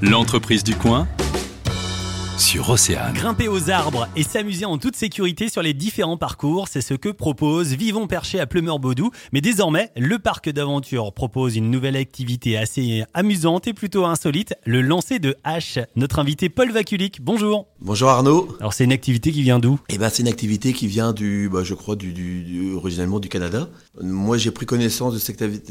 L'entreprise 0.00 0.62
du 0.62 0.76
coin 0.76 1.08
sur 2.38 2.70
Océane. 2.70 3.14
Grimper 3.14 3.48
aux 3.48 3.68
arbres 3.68 4.06
et 4.14 4.22
s'amuser 4.22 4.64
en 4.64 4.78
toute 4.78 4.94
sécurité 4.94 5.48
sur 5.48 5.60
les 5.60 5.74
différents 5.74 6.16
parcours, 6.16 6.68
c'est 6.68 6.82
ce 6.82 6.94
que 6.94 7.08
propose 7.08 7.72
Vivons 7.74 8.06
Perché 8.06 8.38
à 8.38 8.46
Plumeur-Baudou. 8.46 9.10
Mais 9.32 9.40
désormais, 9.40 9.90
le 9.96 10.20
parc 10.20 10.48
d'aventure 10.48 11.12
propose 11.12 11.56
une 11.56 11.68
nouvelle 11.68 11.96
activité 11.96 12.56
assez 12.56 13.02
amusante 13.12 13.66
et 13.66 13.72
plutôt 13.72 14.04
insolite, 14.04 14.54
le 14.64 14.82
lancer 14.82 15.18
de 15.18 15.34
hache. 15.42 15.80
Notre 15.96 16.20
invité 16.20 16.48
Paul 16.48 16.70
Vaculic, 16.70 17.20
bonjour. 17.20 17.66
Bonjour 17.80 18.08
Arnaud. 18.08 18.56
Alors 18.60 18.72
c'est 18.72 18.84
une 18.84 18.92
activité 18.92 19.32
qui 19.32 19.42
vient 19.42 19.58
d'où? 19.58 19.80
Eh 19.88 19.98
ben 19.98 20.08
c'est 20.08 20.22
une 20.22 20.28
activité 20.28 20.72
qui 20.72 20.86
vient 20.86 21.12
du, 21.12 21.48
bah, 21.52 21.64
je 21.64 21.74
crois, 21.74 21.96
du, 21.96 22.12
du, 22.12 22.44
du- 22.44 23.28
Canada. 23.28 23.68
Moi 24.00 24.38
j'ai 24.38 24.52
pris 24.52 24.64
connaissance 24.64 25.12
de 25.12 25.18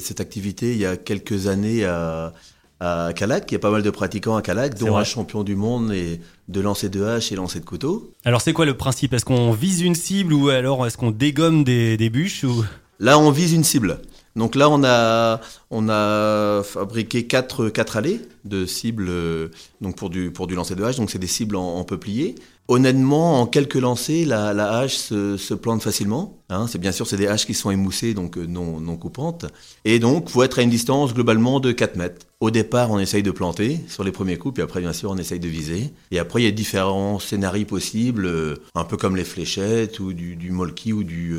cette 0.00 0.20
activité 0.20 0.72
il 0.72 0.78
y 0.78 0.86
a 0.86 0.96
quelques 0.96 1.46
années 1.46 1.84
à, 1.84 2.32
à 2.80 3.12
Calac. 3.14 3.50
Il 3.50 3.54
y 3.54 3.56
a 3.56 3.58
pas 3.58 3.70
mal 3.70 3.82
de 3.82 3.90
pratiquants 3.90 4.36
à 4.36 4.42
Calac, 4.42 4.78
dont 4.78 4.96
un 4.96 5.04
champion 5.04 5.42
du 5.44 5.56
monde 5.56 5.92
et 5.92 6.20
de 6.48 6.60
lancer 6.60 6.88
de 6.88 7.02
hache 7.04 7.32
et 7.32 7.36
lancer 7.36 7.60
de 7.60 7.64
couteau. 7.64 8.14
Alors 8.24 8.40
c'est 8.40 8.52
quoi 8.52 8.66
le 8.66 8.76
principe? 8.76 9.12
Est-ce 9.14 9.24
qu'on 9.24 9.52
vise 9.52 9.82
une 9.82 9.94
cible 9.94 10.32
ou 10.32 10.48
alors 10.48 10.86
est-ce 10.86 10.96
qu'on 10.96 11.10
dégomme 11.10 11.64
des, 11.64 11.96
des 11.96 12.10
bûches 12.10 12.44
ou... 12.44 12.64
Là 13.00 13.18
on 13.18 13.30
vise 13.30 13.52
une 13.52 13.64
cible. 13.64 14.00
Donc 14.38 14.54
là 14.54 14.70
on 14.70 15.88
a 15.88 16.62
fabriqué 16.62 17.26
quatre 17.26 17.68
quatre 17.68 17.96
allées 17.96 18.20
de 18.48 18.66
cibles 18.66 19.06
euh, 19.08 19.48
donc 19.80 19.96
pour 19.96 20.10
du 20.10 20.30
pour 20.30 20.48
lancer 20.48 20.74
de 20.74 20.82
hache. 20.82 20.96
Donc 20.96 21.10
c'est 21.10 21.18
des 21.18 21.26
cibles 21.26 21.56
en, 21.56 21.84
peuplier. 21.84 22.34
Honnêtement, 22.70 23.40
en 23.40 23.46
quelques 23.46 23.76
lancers, 23.76 24.26
la, 24.26 24.78
hache 24.78 24.96
se, 24.96 25.54
plante 25.54 25.82
facilement. 25.82 26.38
Hein, 26.50 26.66
c'est 26.68 26.78
bien 26.78 26.92
sûr, 26.92 27.06
c'est 27.06 27.16
des 27.16 27.26
haches 27.26 27.46
qui 27.46 27.54
sont 27.54 27.70
émoussées, 27.70 28.12
donc 28.12 28.36
euh, 28.36 28.44
non, 28.46 28.78
non 28.78 28.96
coupantes. 28.96 29.46
Et 29.86 29.98
donc, 29.98 30.28
faut 30.28 30.42
être 30.42 30.58
à 30.58 30.62
une 30.62 30.68
distance 30.68 31.14
globalement 31.14 31.60
de 31.60 31.72
4 31.72 31.96
mètres. 31.96 32.26
Au 32.40 32.50
départ, 32.50 32.90
on 32.90 32.98
essaye 32.98 33.22
de 33.22 33.30
planter 33.30 33.80
sur 33.88 34.04
les 34.04 34.12
premiers 34.12 34.36
coups, 34.36 34.54
puis 34.54 34.62
après, 34.62 34.80
bien 34.80 34.92
sûr, 34.92 35.10
on 35.10 35.16
essaye 35.16 35.40
de 35.40 35.48
viser. 35.48 35.94
Et 36.10 36.18
après, 36.18 36.42
il 36.42 36.44
y 36.44 36.48
a 36.48 36.50
différents 36.50 37.18
scénarios 37.18 37.64
possibles, 37.64 38.26
euh, 38.26 38.56
un 38.74 38.84
peu 38.84 38.98
comme 38.98 39.16
les 39.16 39.24
fléchettes 39.24 39.98
ou 39.98 40.12
du, 40.12 40.36
du 40.36 40.52
ou 40.52 41.04
du- 41.04 41.36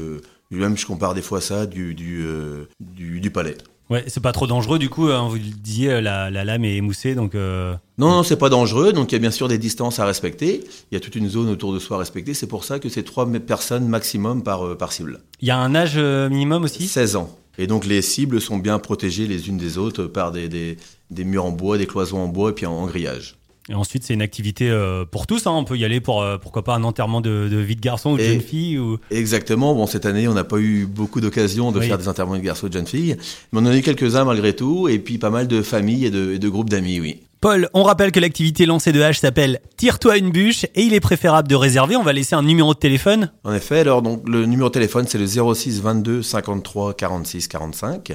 même 0.58 0.78
je 0.78 0.86
compare 0.86 1.14
des 1.14 1.22
fois 1.22 1.42
ça 1.42 1.66
du 1.66 1.94
du, 1.94 2.24
euh, 2.26 2.66
du, 2.80 3.20
du 3.20 3.32
palais. 3.32 3.58
Ouais, 3.90 4.04
c'est 4.08 4.22
pas 4.22 4.32
trop 4.32 4.46
dangereux 4.46 4.78
du 4.78 4.88
coup, 4.88 5.08
hein, 5.08 5.28
vous 5.28 5.36
le 5.36 5.42
disiez, 5.42 5.90
euh, 5.94 6.02
la, 6.02 6.30
la 6.30 6.44
lame 6.46 6.64
est 6.64 6.76
émoussée 6.76 7.16
donc... 7.16 7.34
euh, 7.34 7.74
Non, 7.98 8.10
non, 8.12 8.22
c'est 8.24 8.36
pas 8.38 8.50
dangereux. 8.50 8.94
Donc 8.94 9.12
il 9.12 9.16
y 9.16 9.18
a 9.18 9.20
bien 9.20 9.32
sûr 9.32 9.48
des 9.48 9.58
distances 9.58 9.98
à 9.98 10.06
respecter. 10.06 10.64
Il 10.92 10.94
y 10.94 10.98
a 10.98 11.00
toute 11.00 11.16
une 11.16 11.28
zone 11.28 11.50
autour 11.50 11.74
de 11.74 11.80
soi 11.80 11.96
à 11.98 12.00
respecter. 12.00 12.36
C'est 12.36 12.46
pour 12.46 12.64
ça 12.66 12.78
que 12.78 12.88
c'est 12.88 13.02
trois 13.02 13.28
personnes 13.32 13.88
maximum 13.88 14.44
par, 14.44 14.64
euh, 14.64 14.76
par 14.78 14.92
cible. 14.92 15.22
Il 15.42 15.48
y 15.48 15.52
a 15.52 15.58
un 15.58 15.74
âge 15.74 15.98
minimum 15.98 16.66
aussi? 16.66 16.88
16 16.88 17.16
ans. 17.16 17.36
Et 17.58 17.66
donc 17.66 17.84
les 17.88 18.04
cibles 18.04 18.40
sont 18.40 18.58
bien 18.58 18.78
protégées 18.78 19.26
les 19.26 19.50
unes 19.50 19.58
des 19.58 19.80
autres 19.80 20.04
par 20.06 20.32
des, 20.32 20.48
des, 20.50 20.78
des 21.10 21.24
murs 21.24 21.46
en 21.46 21.52
bois, 21.52 21.80
des 21.80 21.88
cloisons 21.88 22.20
en 22.20 22.28
bois 22.28 22.52
et 22.52 22.54
puis 22.54 22.68
en, 22.68 22.74
en 22.74 22.86
grillage. 22.86 23.39
Et 23.70 23.76
ensuite, 23.76 24.04
c'est 24.04 24.14
une 24.16 24.22
activité 24.24 24.70
euh, 24.70 25.06
pour 25.06 25.28
tous. 25.28 25.46
Hein. 25.46 25.52
On 25.52 25.64
peut 25.64 25.78
y 25.78 25.86
aller 25.86 26.02
pour 26.02 26.22
euh, 26.24 26.38
pourquoi 26.38 26.64
pas 26.64 26.74
un 26.76 26.84
enterrement 26.84 27.22
de, 27.22 27.48
de 27.52 27.58
vie 27.58 27.76
de 27.76 27.82
garçon 27.82 28.12
ou 28.14 28.18
de 28.18 28.24
Et- 28.24 28.28
jeune 28.34 28.42
fille. 28.42 28.80
Ou... 28.80 28.98
Exactement. 29.12 29.76
Bon, 29.76 29.86
cette 29.86 30.06
année, 30.08 30.28
on 30.28 30.34
n'a 30.34 30.44
pas 30.44 30.58
eu 30.58 30.86
beaucoup 30.88 31.22
d'occasions 31.22 31.72
de 31.72 31.80
Oui. 31.80 31.88
faire 31.88 31.98
des 32.00 32.08
enterrements 32.08 32.36
de 32.36 32.42
garçons 32.42 32.66
et 32.66 32.70
de 32.70 32.74
jeunes 32.74 32.88
filles, 32.88 33.16
mais 33.52 33.60
on 33.60 33.64
en 33.64 33.68
a 33.68 33.78
eu 33.78 33.82
quelques-uns 33.82 34.26
malgré 34.26 34.56
tout, 34.56 34.88
et 34.90 34.98
puis 35.00 35.18
pas 35.20 35.30
mal 35.30 35.48
de 35.48 35.62
familles 35.62 36.06
et 36.06 36.12
de, 36.12 36.34
et 36.34 36.40
de 36.40 36.50
groupes 36.50 36.70
d'amis, 36.70 37.00
oui. 37.00 37.22
Paul, 37.42 37.70
on 37.74 37.84
rappelle 37.84 38.12
que 38.12 38.20
l'activité 38.20 38.66
lancée 38.66 38.92
de 38.92 39.02
hache 39.02 39.20
s'appelle 39.20 39.62
Tire-toi 39.78 40.18
une 40.18 40.30
bûche 40.32 40.66
et 40.76 40.82
il 40.82 40.94
est 40.94 41.00
préférable 41.00 41.48
de 41.48 41.56
réserver. 41.56 41.96
On 41.96 42.04
va 42.04 42.12
laisser 42.12 42.36
un 42.36 42.44
numéro 42.44 42.74
de 42.74 42.80
téléphone. 42.80 43.32
En 43.46 43.54
effet, 43.54 43.80
alors 43.80 44.02
donc 44.02 44.28
le 44.28 44.46
numéro 44.46 44.68
de 44.68 44.74
téléphone 44.74 45.06
c'est 45.08 45.18
le 45.20 45.26
06 45.26 45.80
22 45.82 46.22
53 46.22 46.96
46 46.96 47.48
45 47.48 48.12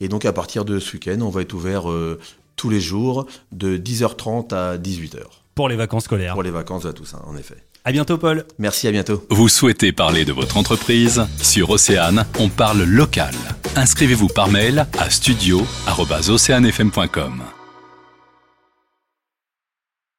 et 0.00 0.08
donc 0.08 0.26
à 0.26 0.34
partir 0.34 0.66
de 0.66 0.78
ce 0.80 0.92
week-end, 0.92 1.16
on 1.22 1.30
va 1.30 1.40
être 1.40 1.54
ouvert 1.54 1.90
euh, 1.90 2.18
tous 2.58 2.68
les 2.68 2.80
jours 2.80 3.24
de 3.52 3.78
10h30 3.78 4.52
à 4.52 4.76
18h 4.76 5.20
pour 5.54 5.70
les 5.70 5.76
vacances 5.76 6.04
scolaires. 6.04 6.34
pour 6.34 6.42
les 6.42 6.50
vacances 6.50 6.84
à 6.84 6.92
tous, 6.92 7.14
hein, 7.14 7.22
en 7.26 7.34
effet. 7.36 7.56
À 7.84 7.92
bientôt, 7.92 8.18
Paul. 8.18 8.44
Merci, 8.58 8.86
à 8.86 8.90
bientôt. 8.92 9.24
Vous 9.30 9.48
souhaitez 9.48 9.92
parler 9.92 10.26
de 10.26 10.32
votre 10.32 10.58
entreprise? 10.58 11.24
Sur 11.40 11.70
Océane, 11.70 12.26
on 12.38 12.50
parle 12.50 12.82
local. 12.82 13.32
Inscrivez-vous 13.76 14.28
par 14.28 14.50
mail 14.50 14.86
à 14.98 15.08
studio@oceanefm.com. 15.08 17.57